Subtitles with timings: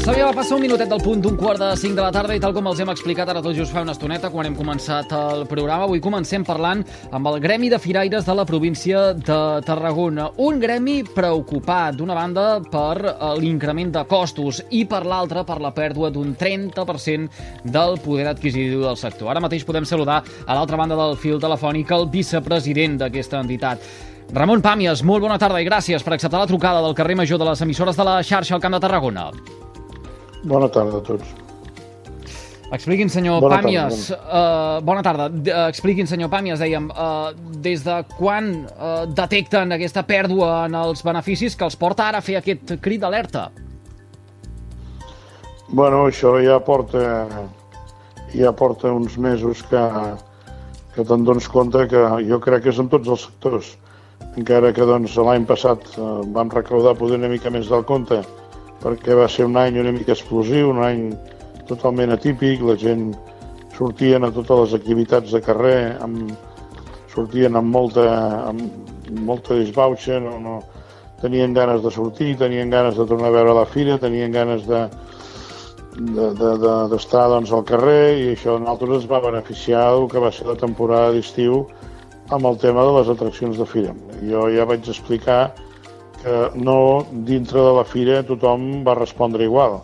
[0.00, 2.40] S'havia de passar un minutet del punt d'un quart de cinc de la tarda i
[2.40, 5.44] tal com els hem explicat ara tot just fa una estoneta quan hem començat el
[5.50, 6.80] programa, avui comencem parlant
[7.12, 9.36] amb el Gremi de Firaires de la província de
[9.66, 10.30] Tarragona.
[10.40, 15.74] Un gremi preocupat, d'una banda, per eh, l'increment de costos i per l'altra per la
[15.76, 19.28] pèrdua d'un 30% del poder adquisitiu del sector.
[19.28, 23.84] Ara mateix podem saludar a l'altra banda del fil telefònic el vicepresident d'aquesta entitat.
[24.32, 27.52] Ramon Pàmies, molt bona tarda i gràcies per acceptar la trucada del carrer Major de
[27.52, 29.32] les emissores de la xarxa al Camp de Tarragona.
[30.42, 31.36] Bona tarda a tots.
[32.70, 37.32] Expliquin, senyor Bona Pàmies, tarda, uh, bona tarda, D uh, expliquin, senyor Pàmies, dèiem, uh,
[37.64, 42.24] des de quan uh, detecten aquesta pèrdua en els beneficis que els porta ara a
[42.24, 43.48] fer aquest crit d'alerta?
[45.66, 47.02] Bueno, això ja porta,
[48.38, 49.82] ja porta uns mesos que,
[50.94, 53.74] que te'n dones compte que jo crec que és en tots els sectors.
[54.38, 58.20] Encara que doncs, l'any passat eh, vam recaudar poder una mica més del compte
[58.80, 61.10] perquè va ser un any una mica explosiu, un any
[61.68, 63.10] totalment atípic, la gent
[63.76, 66.32] sortien a totes les activitats de carrer, amb,
[67.12, 68.06] sortien amb molta,
[68.50, 70.58] amb molta disbauxa, no, no,
[71.20, 74.88] tenien ganes de sortir, tenien ganes de tornar a veure la fira, tenien ganes de
[76.00, 80.06] d'estar de, de, de, doncs, al carrer i això a nosaltres ens va beneficiar el
[80.08, 81.64] que va ser la temporada d'estiu
[82.30, 83.92] amb el tema de les atraccions de fira.
[84.22, 85.50] Jo ja vaig explicar
[86.22, 89.80] que no dintre de la fira tothom va respondre igual.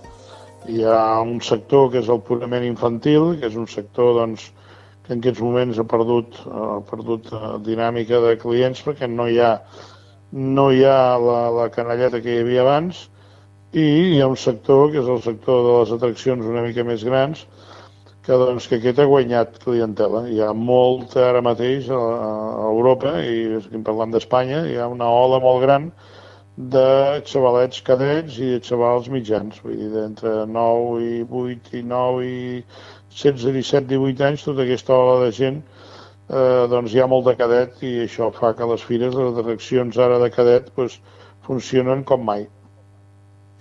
[0.69, 4.51] Hi ha un sector que és el purament infantil, que és un sector doncs,
[5.07, 9.39] que en aquests moments ha perdut, ha perdut eh, dinàmica de clients perquè no hi
[9.41, 9.53] ha,
[10.33, 13.07] no hi ha la, la canalleta que hi havia abans
[13.73, 17.07] i hi ha un sector que és el sector de les atraccions una mica més
[17.07, 17.47] grans
[18.27, 20.25] que, doncs, que aquest ha guanyat clientela.
[20.27, 25.39] Hi ha molta ara mateix a, a Europa, i parlant d'Espanya, hi ha una ola
[25.45, 25.91] molt gran
[26.57, 32.23] de xavalets cadets i de xavals mitjans, vull dir, d'entre 9 i 8 i 9
[32.25, 32.63] i
[33.13, 35.61] 16, 17, 18 anys, tota aquesta ola de gent,
[36.31, 40.01] eh, doncs hi ha molt de cadet i això fa que les fires, les atraccions
[40.09, 40.97] ara de cadet, doncs,
[41.47, 42.49] funcionen com mai.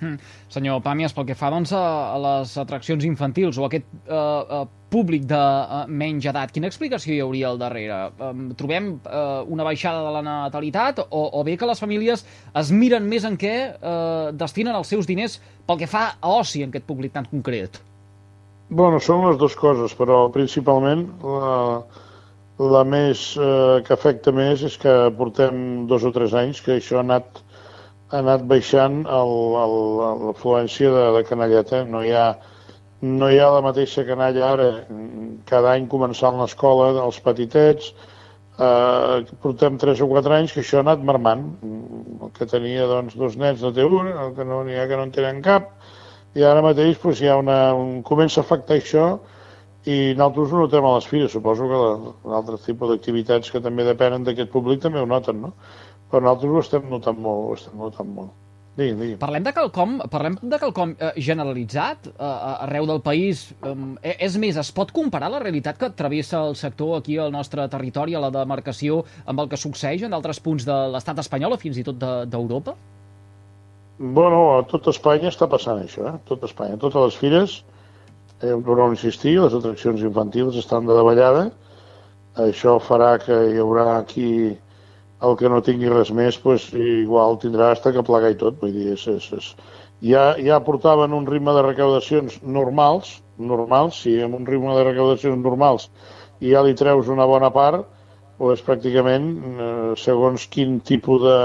[0.06, 0.34] Mm.
[0.54, 1.84] Senyor Pàmies, pel que fa doncs, a,
[2.22, 6.54] les atraccions infantils o aquest eh, eh, públic de uh, menys edat.
[6.56, 7.98] Quina explicació hi hauria al darrere?
[8.24, 12.24] Um, trobem uh, una baixada de la natalitat o, o bé que les famílies
[12.62, 16.64] es miren més en què uh, destinen els seus diners pel que fa a oci
[16.64, 17.82] en aquest públic tan concret?
[18.70, 21.84] Bueno, són les dues coses, però principalment la,
[22.58, 26.98] la més eh, que afecta més és que portem dos o tres anys que això
[26.98, 27.44] ha anat,
[28.12, 31.84] ha anat baixant l'afluència de, de canalleta.
[31.90, 32.26] No hi ha,
[33.02, 34.68] no hi ha la mateixa canalla ara,
[35.50, 37.92] cada any començant l'escola, els petitets,
[38.60, 41.46] eh, portem 3 o 4 anys que això ha anat marmant.
[41.66, 45.00] El que tenia doncs, dos nets no té un, el que no n'hi ha que
[45.00, 45.72] no en tenen cap,
[46.36, 49.08] i ara mateix doncs, hi ha una, un, comença a afectar això
[49.86, 51.82] i nosaltres ho notem a les fires, suposo que
[52.32, 55.52] l'altre tipus d'activitats que també depenen d'aquest públic també ho noten, no?
[56.12, 58.34] Però nosaltres ho estem notant molt, ho estem notant molt.
[58.76, 59.20] Digui'm, digui'm.
[59.22, 62.32] Parlem de quelcom, parlem de quelcom eh, generalitzat eh,
[62.68, 63.46] arreu del país.
[63.64, 67.68] Eh, és més, es pot comparar la realitat que travessa el sector aquí al nostre
[67.72, 71.62] territori, a la demarcació, amb el que succeeix en altres punts de l'estat espanyol o
[71.62, 72.76] fins i tot d'Europa?
[72.76, 76.20] De, bueno, a tot Espanya està passant això, eh?
[76.28, 76.76] Tot Espanya.
[76.82, 77.56] Totes les fires,
[78.42, 81.48] eh, torno a insistir, les atraccions infantils estan de davallada.
[82.44, 84.58] Això farà que hi haurà aquí
[85.24, 88.59] el que no tingui res més, pues, igual tindrà hasta que plegar i tot.
[88.62, 89.52] Vull dir, és, és, és...
[90.03, 95.40] Ja, ja portaven un ritme de recaudacions normals, normals, si amb un ritme de recaudacions
[95.42, 95.90] normals
[96.44, 97.88] i ja li treus una bona part,
[98.38, 101.40] pues, pràcticament, eh, segons quin tipus de,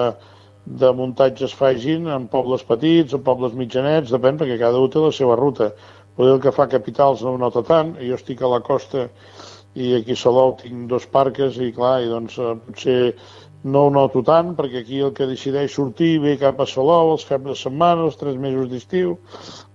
[0.82, 5.12] de muntatges facin en pobles petits, en pobles mitjanets, depèn, perquè cada un té la
[5.14, 5.70] seva ruta.
[6.19, 9.06] Poder el que fa capitals no ho nota tant, jo estic a la costa
[9.78, 12.98] i aquí a Salou tinc dos parques i clar, i doncs eh, potser
[13.65, 17.26] no ho noto tant, perquè aquí el que decideix sortir ve cap a Salou els
[17.28, 19.19] caps de setmana, els tres mesos d'estiu,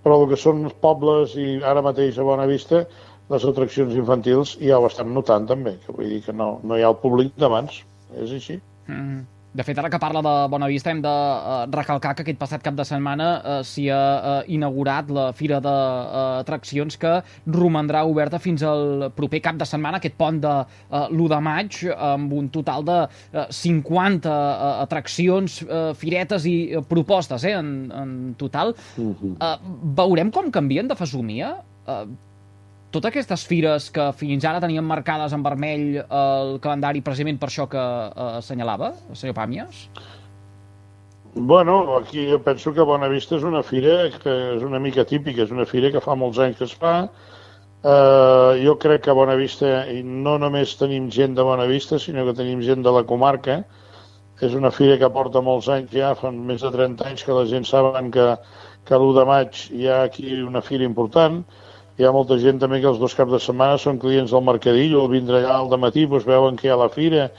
[0.04, 2.86] però el que són els pobles i ara mateix a Bona Vista,
[3.30, 6.86] les atraccions infantils ja ho estan notant també, que vull dir que no, no hi
[6.86, 7.84] ha el públic d'abans,
[8.18, 8.60] és així.
[8.88, 9.24] Mm -hmm.
[9.56, 12.64] De fet, ara que parla de Bona Vista, hem de uh, recalcar que aquest passat
[12.64, 17.14] cap de setmana uh, s'hi ha uh, inaugurat la Fira d'Atraccions uh, que
[17.56, 21.80] romandrà oberta fins al proper cap de setmana, aquest pont de uh, l'1 de maig,
[22.10, 27.72] amb un total de uh, 50 uh, atraccions, uh, firetes i uh, propostes eh, en,
[27.96, 28.76] en total.
[29.00, 29.34] Uh -huh.
[29.40, 31.56] uh, veurem com canvien de fesomia?
[31.88, 32.04] Uh,
[32.96, 37.68] totes aquestes fires que fins ara tenien marcades en vermell el calendari precisament per això
[37.72, 39.88] que eh, assenyalava el senyor Pàmies?
[41.36, 45.52] Bueno, aquí jo penso que Bonavista és una fira que és una mica típica, és
[45.52, 46.94] una fira que fa molts anys que es fa.
[47.84, 52.38] Uh, jo crec que a Bonavista i no només tenim gent de Bonavista, sinó que
[52.40, 53.60] tenim gent de la comarca.
[54.48, 57.44] És una fira que porta molts anys ja, fa més de 30 anys que la
[57.52, 58.32] gent saben que,
[58.88, 61.44] que l'1 de maig hi ha aquí una fira important.
[61.96, 65.04] Hi ha molta gent també que els dos caps de setmana són clients del Mercadillo,
[65.06, 67.30] el vindre allà al matí doncs veuen que hi ha la fira,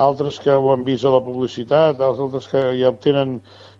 [0.00, 3.34] altres que ho han vist a la publicitat, altres que ja tenen,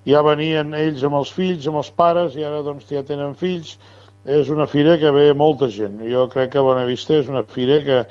[0.05, 3.78] ja venien ells amb els fills, amb els pares, i ara doncs ja tenen fills.
[4.28, 6.02] És una fira que ve molta gent.
[6.05, 8.02] Jo crec que Bonavista és una fira que,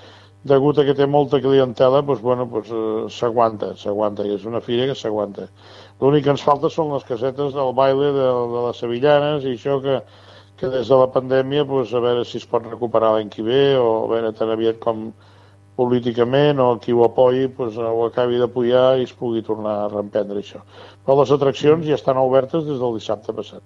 [0.50, 4.88] degut a que té molta clientela, doncs, bueno, doncs, eh, s'aguanta, s'aguanta, és una fira
[4.89, 5.45] que s'aguanta.
[6.01, 8.25] L'únic que ens falta són les casetes del baile de,
[8.56, 10.00] de les sevillanes i això que,
[10.59, 13.63] que des de la pandèmia, doncs, a veure si es pot recuperar l'any que ve
[13.79, 15.09] o a veure tan aviat com,
[15.79, 20.41] políticament o qui ho apoyi pues, ho acabi d'apoyar i es pugui tornar a reemprendre
[20.44, 20.63] això.
[21.06, 23.63] Però les atraccions ja estan obertes des del dissabte passat.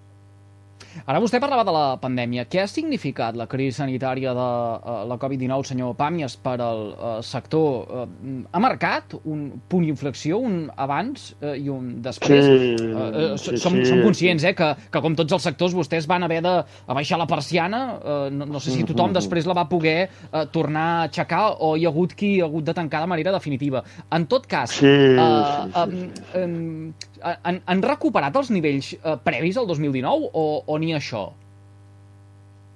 [1.06, 2.46] Ara vostè parlava de la pandèmia.
[2.50, 7.14] Què ha significat la crisi sanitària de uh, la Covid-19, senyor Pàmies, per al uh,
[7.24, 7.88] sector?
[8.04, 12.50] Uh, ha marcat un punt d'inflexió, un abans uh, i un després?
[12.50, 13.88] Sí, uh, uh, sí, som, sí.
[13.90, 16.56] som conscients eh, que, que, com tots els sectors, vostès van haver de
[16.92, 17.84] baixar la persiana.
[18.04, 19.20] Uh, no, no sé si tothom Mm-hmm.
[19.20, 22.66] després la va poder uh, tornar a aixecar o hi ha hagut qui ha hagut
[22.66, 23.84] de tancar de manera definitiva.
[24.12, 26.94] En tot cas, Sí, uh, sí, sí, um, um,
[27.24, 31.30] han, han recuperat els nivells uh, previs al 2019 o, o ni això?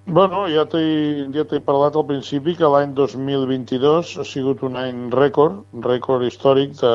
[0.07, 5.65] Bueno, ja t'he ja parlat al principi que l'any 2022 ha sigut un any rècord,
[5.83, 6.93] rècord històric de,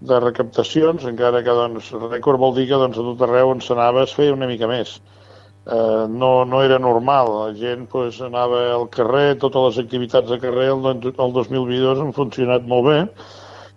[0.00, 4.06] de recaptacions, encara que doncs, rècord vol dir que doncs, a tot arreu on s'anava
[4.08, 4.96] es feia una mica més.
[5.66, 10.38] Eh, no, no era normal, la gent pues, anava al carrer, totes les activitats de
[10.40, 13.00] carrer el, el 2022 han funcionat molt bé,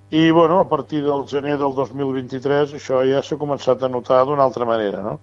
[0.09, 4.44] i bueno, a partir del gener del 2023 això ja s'ha començat a notar d'una
[4.44, 5.19] altra manera, no?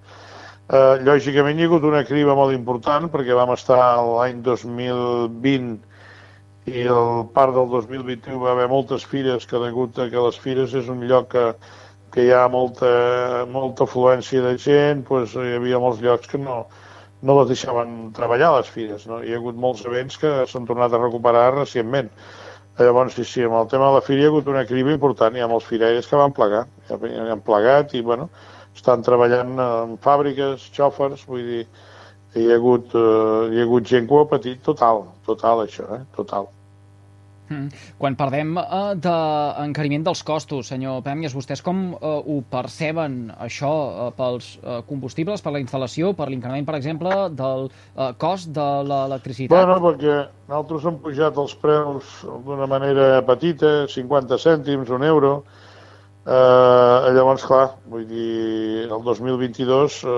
[0.67, 5.97] Eh, lògicament hi ha hagut una criba molt important perquè vam estar l'any 2020
[6.67, 10.75] i el part del 2021 va haver moltes fires que degut a que les fires
[10.75, 11.45] és un lloc que,
[12.15, 12.91] que hi ha molta,
[13.51, 16.65] molta afluència de gent, doncs hi havia molts llocs que no,
[17.23, 19.07] no les deixaven treballar les fires.
[19.07, 19.21] No?
[19.23, 22.11] Hi ha hagut molts events que s'han tornat a recuperar recentment.
[22.79, 25.37] Llavors, sí, sí, amb el tema de la fira hi ha hagut una criba important,
[25.37, 28.29] hi ha molts firaires que van plegar, han plegat i, bueno,
[28.77, 31.63] estan treballant en fàbriques, xòfers, vull dir,
[32.37, 35.89] hi ha hagut, eh, hi ha hagut gent que ho ha patit total, total això,
[35.97, 36.03] eh?
[36.21, 36.53] total.
[37.49, 37.69] Mm.
[38.01, 44.09] Quan parlem uh, d'encariment dels costos, senyor Pèmies, vostès com uh, ho perceben, això, uh,
[44.17, 49.55] pels uh, combustibles, per la instal·lació, per l'increment, per exemple, del uh, cost de l'electricitat?
[49.57, 50.17] Bueno, perquè
[50.49, 55.39] nosaltres hem pujat els preus d'una manera petita, 50 cèntims, un euro,
[56.27, 60.15] Eh, llavors, clar, vull dir, el 2022 eh,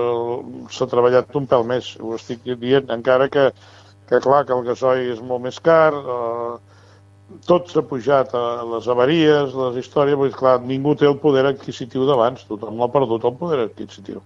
[0.73, 3.51] s'ha treballat un pèl més, ho estic dient, encara que,
[4.09, 6.55] que clar, que el gasoil és molt més car, eh,
[7.49, 11.45] tot s'ha pujat, eh, les avaries, les històries, vull dir, clar, ningú té el poder
[11.49, 14.23] adquisitiu d'abans, tothom l'ha perdut el poder adquisitiu.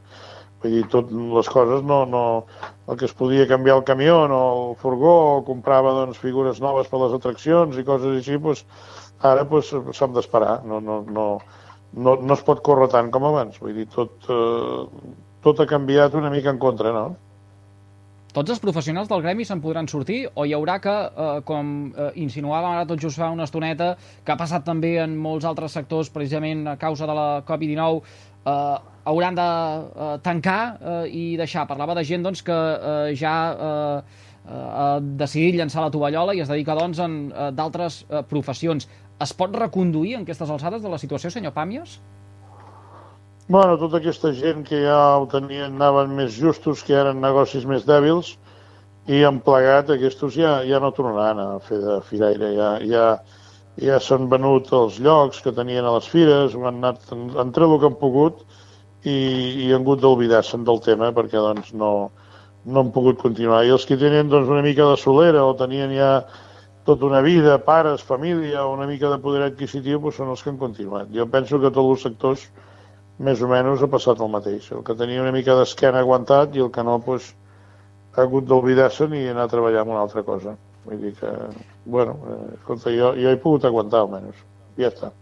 [0.63, 2.23] Vull dir, tot les coses no, no...
[2.91, 6.91] El que es podia canviar el camió o el furgó, o comprava doncs, figures noves
[6.91, 8.65] per les atraccions i coses així, doncs,
[9.33, 9.73] ara doncs,
[10.15, 11.27] d'esperar, no, no, no,
[11.95, 13.59] no, no es pot córrer tant com abans.
[13.63, 15.13] Vull dir, tot, eh,
[15.43, 17.07] tot ha canviat una mica en contra, no?
[18.32, 22.06] Tots els professionals del gremi se'n podran sortir o hi haurà que, eh, com eh,
[22.17, 23.91] insinuàvem ara tot just fa una estoneta,
[24.24, 28.01] que ha passat també en molts altres sectors, precisament a causa de la Covid-19,
[28.46, 28.79] eh,
[29.12, 31.67] hauran de eh, tancar eh, i deixar.
[31.69, 34.01] Parlava de gent doncs, que eh, ja eh,
[34.48, 38.89] eh, ha decidit llançar la tovallola i es dedica doncs, en eh, d'altres eh, professions.
[39.20, 42.01] Es pot reconduir en aquestes alçades de la situació, senyor Pàmies?
[43.53, 47.82] Bueno, tota aquesta gent que ja ho tenien, anaven més justos, que eren negocis més
[47.85, 48.31] dèbils,
[49.13, 53.03] i han plegat, aquests ja, ja no tornaran a fer de firaire, ja, ja,
[53.89, 57.77] ja s'han venut els llocs que tenien a les fires, han, anat, han tret el
[57.82, 58.41] que han pogut
[59.05, 59.19] i,
[59.67, 61.93] i han hagut d'oblidar-se'n del tema perquè doncs, no,
[62.65, 63.67] no han pogut continuar.
[63.69, 66.13] I els que tenen doncs, una mica de solera o tenien ja
[66.89, 70.63] tota una vida, pares, família, una mica de poder adquisitiu, doncs són els que han
[70.69, 71.13] continuat.
[71.13, 72.51] Jo penso que tots els sectors
[73.22, 74.69] més o menys ha passat el mateix.
[74.74, 77.32] El que tenia una mica d'esquena aguantat i el que no, doncs,
[78.12, 80.56] ha hagut d'oblidar-se'n i anar a treballar en una altra cosa.
[80.84, 81.31] Vull dir que,
[81.86, 84.41] bueno, eh, escolta, jo, jo he pogut aguantar almenys.
[84.79, 85.12] Ja està.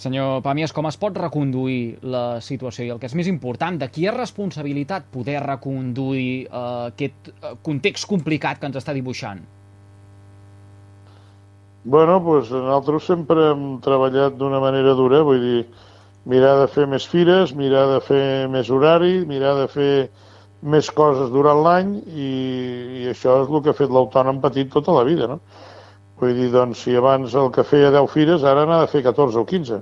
[0.00, 2.86] Senyor Pàmies, com es pot reconduir la situació?
[2.86, 6.60] I el que és més important, de qui és responsabilitat poder reconduir eh,
[6.92, 9.42] aquest eh, context complicat que ens està dibuixant?
[11.84, 15.60] Bueno, doncs nosaltres sempre hem treballat d'una manera dura, vull dir,
[16.28, 19.92] mirar de fer més fires, mirar de fer més horari, mirar de fer
[20.60, 22.30] més coses durant l'any i,
[23.00, 25.40] i això és el que ha fet l'autònom petit tota la vida, no?
[26.20, 29.40] Vull dir, doncs, si abans el que feia 10 fires, ara n'ha de fer 14
[29.40, 29.78] o 15.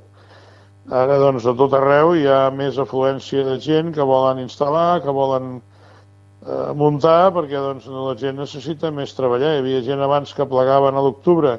[0.95, 5.15] Ara, doncs, a tot arreu hi ha més afluència de gent que volen instal·lar, que
[5.17, 9.57] volen eh, muntar, perquè doncs, la gent necessita més treballar.
[9.57, 11.57] Hi havia gent abans que plegaven a l'octubre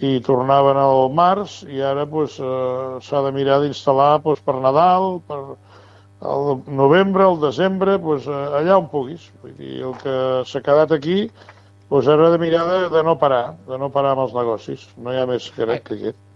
[0.00, 5.20] i tornaven al març, i ara doncs, eh, s'ha de mirar d'instal·lar doncs, per Nadal,
[5.28, 5.40] per
[6.30, 9.28] el novembre, el desembre, doncs, allà on puguis.
[9.42, 10.16] Vull dir, el que
[10.48, 11.26] s'ha quedat aquí
[11.90, 14.88] doncs ara de mirar de, de no parar, de no parar amb els negocis.
[14.96, 16.26] No hi ha més que crec que aquest.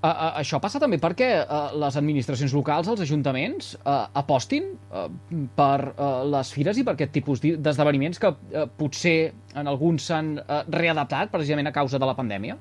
[0.00, 5.10] Uh, uh, això passa també perquè uh, les administracions locals, els ajuntaments, uh, apostin uh,
[5.56, 9.18] per uh, les fires i per aquest tipus d'esdeveniments que uh, potser
[9.60, 12.56] en alguns s'han uh, readaptat precisament a causa de la pandèmia?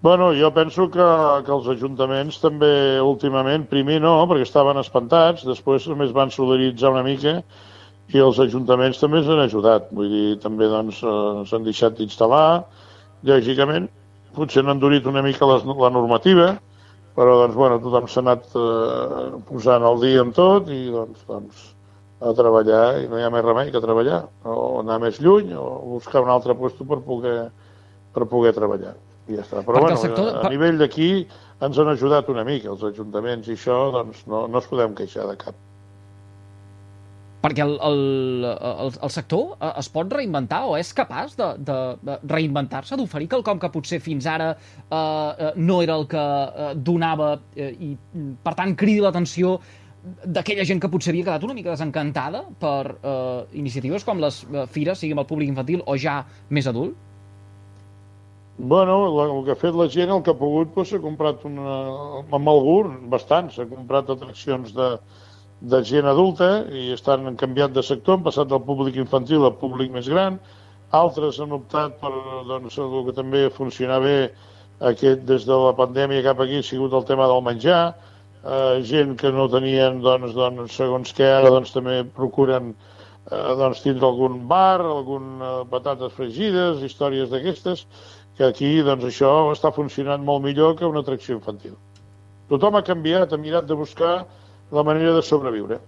[0.00, 1.06] Bueno, jo penso que,
[1.42, 7.02] que els ajuntaments també últimament, primer no, perquè estaven espantats, després només van solidaritzar una
[7.02, 7.32] mica
[8.14, 9.88] i els ajuntaments també ens han ajudat.
[9.90, 12.62] Vull dir, també doncs, eh, s'han deixat d'instal·lar,
[13.26, 13.88] lògicament,
[14.38, 16.46] potser han endurit una mica les, la normativa,
[17.18, 21.66] però doncs, bueno, tothom s'ha anat eh, posant al dia amb tot i doncs, doncs,
[22.22, 25.66] a treballar i no hi ha més remei que treballar, o anar més lluny o
[25.98, 27.36] buscar un altre lloc per poder,
[28.14, 28.94] per poder treballar.
[29.28, 29.62] I ja està.
[29.66, 30.40] Però bueno, sector...
[30.42, 31.10] a nivell d'aquí
[31.64, 35.26] ens han ajudat una mica els ajuntaments i això doncs, no, no es podem queixar
[35.30, 35.56] de cap
[37.42, 38.00] perquè el, el,
[38.50, 43.60] el, el sector eh, es pot reinventar o és capaç de, de, reinventar-se, d'oferir quelcom
[43.62, 47.92] que potser fins ara eh, eh, no era el que eh, donava eh, i,
[48.42, 49.58] per tant, cridi l'atenció
[50.24, 54.64] d'aquella gent que potser havia quedat una mica desencantada per eh, iniciatives com les eh,
[54.74, 56.22] fires, sigui amb el públic infantil o ja
[56.54, 56.96] més adult?
[58.58, 61.74] Bueno, el que ha fet la gent, el que ha pogut, doncs, s'ha comprat una,
[62.34, 62.80] amb algú,
[63.12, 64.88] bastant, s'ha comprat atraccions de,
[65.60, 69.94] de gent adulta i estan canviat de sector, han passat del públic infantil al públic
[69.94, 70.40] més gran,
[71.02, 72.10] altres han optat per
[72.50, 74.18] doncs, el que també funcionar bé
[74.90, 77.80] aquest, des de la pandèmia cap aquí ha sigut el tema del menjar,
[78.42, 83.86] eh, gent que no tenien doncs, doncs, segons què ara doncs, també procuren eh, doncs,
[83.86, 87.86] tindre algun bar, algun eh, patates fregides, històries d'aquestes,
[88.38, 91.74] que aquí doncs, això està funcionant molt millor que una atracció infantil.
[92.48, 94.12] Tothom ha canviat, ha mirat de buscar
[94.72, 95.80] la manera de sobreviure.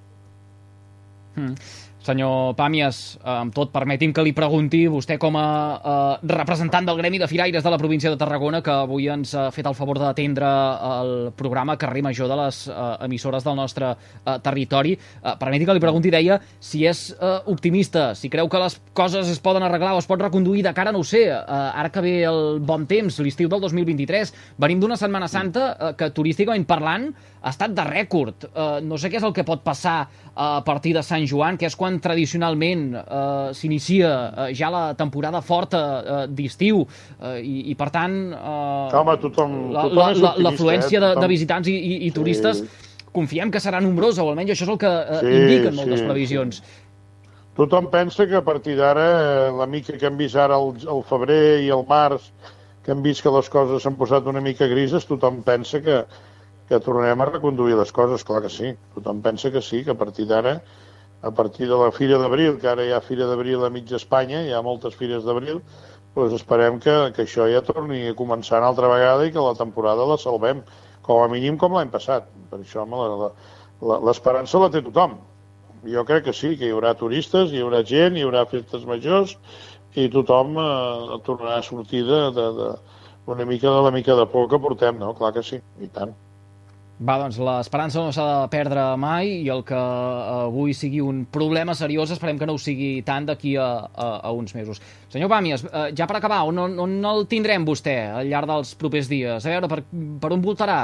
[1.37, 1.55] Mm.
[2.01, 5.45] Senyor Pàmies, eh, amb tot, permeti'm que li pregunti, vostè com a
[5.77, 9.51] eh, representant del Gremi de Firaires de la província de Tarragona, que avui ens ha
[9.53, 10.49] fet el favor d'atendre
[10.89, 15.77] el programa Carrer Major de les eh, emissores del nostre eh, territori, eh, permeti que
[15.77, 19.93] li pregunti, deia, si és eh, optimista, si creu que les coses es poden arreglar
[19.93, 22.89] o es pot reconduir de cara, no ho sé, eh, ara que ve el bon
[22.89, 27.85] temps, l'estiu del 2023, venim d'una Setmana Santa eh, que turísticament parlant ha estat de
[27.87, 28.49] rècord.
[28.49, 30.01] Eh, no sé què és el que pot passar
[30.41, 35.41] a partir de Sant Joan, que és quan tradicionalment eh, s'inicia eh, ja la temporada
[35.43, 41.17] forta eh, d'estiu eh, i, i, per tant, eh, Home, tothom, l'afluència la, la, eh?
[41.17, 42.71] de, de visitants i, i, i turistes sí.
[43.11, 46.09] confiem que serà nombrosa, o almenys això és el que eh, sí, indiquen moltes sí,
[46.13, 46.63] previsions.
[46.63, 46.87] Sí.
[47.61, 51.03] Tothom pensa que a partir d'ara, eh, la mica que hem vist ara el, el
[51.09, 52.31] febrer i el març,
[52.85, 55.99] que hem vist que les coses s'han posat una mica grises, tothom pensa que,
[56.71, 58.71] que tornarem a reconduir les coses, clar que sí.
[58.95, 60.61] Tothom pensa que sí, que a partir d'ara,
[61.23, 64.43] a partir de la Fira d'Abril, que ara hi ha Fira d'Abril a mitja Espanya,
[64.47, 65.61] hi ha moltes fires d'Abril,
[66.15, 69.57] doncs esperem que, que això ja torni a començar una altra vegada i que la
[69.59, 70.63] temporada la salvem,
[71.07, 72.31] com a mínim com l'any passat.
[72.51, 72.87] Per això
[74.07, 75.19] l'esperança la té tothom.
[75.89, 79.37] Jo crec que sí, que hi haurà turistes, hi haurà gent, hi haurà festes majors
[79.97, 82.73] i tothom eh, tornarà a sortir de, de, de,
[83.27, 85.15] una mica de la mica de por que portem, no?
[85.19, 86.13] Clar que sí, i tant.
[87.01, 91.73] Va, doncs l'esperança no s'ha de perdre mai i el que avui sigui un problema
[91.73, 94.83] seriós esperem que no ho sigui tant d'aquí a, a, a uns mesos.
[95.09, 99.09] Senyor Pàmies, eh, ja per acabar, on, on, el tindrem vostè al llarg dels propers
[99.09, 99.47] dies?
[99.47, 99.81] A veure, per,
[100.21, 100.81] per on voltarà?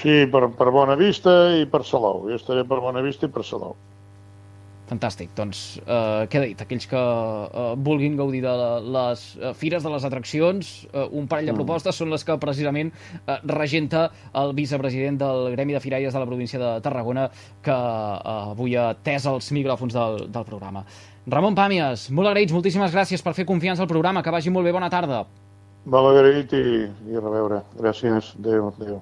[0.00, 2.24] Sí, per, per Bona Vista i per Salou.
[2.30, 3.76] Jo estaré per Bona Vista i per Salou.
[4.92, 5.30] Fantàstic.
[5.36, 6.64] Doncs, eh, què he dit?
[6.64, 8.54] Aquells que eh, vulguin gaudir de
[8.92, 11.60] les eh, fires, de les atraccions, eh, un parell de mm.
[11.62, 14.08] propostes són les que precisament eh, regenta
[14.42, 17.28] el vicepresident del Gremi de Firaires de la província de Tarragona,
[17.64, 20.84] que eh, avui ha atès els micròfons del, del programa.
[21.32, 24.74] Ramon Pàmies, molt agraïts, moltíssimes gràcies per fer confiança al programa, que vagi molt bé,
[24.74, 25.22] bona tarda.
[25.92, 26.66] Molt agraït i,
[27.10, 27.62] i a reveure.
[27.78, 28.34] Gràcies.
[28.38, 29.00] Adéu, adéu.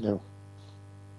[0.00, 0.18] adéu.